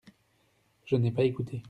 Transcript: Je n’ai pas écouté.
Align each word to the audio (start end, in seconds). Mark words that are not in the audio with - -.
Je 0.85 0.95
n’ai 0.95 1.11
pas 1.11 1.25
écouté. 1.25 1.59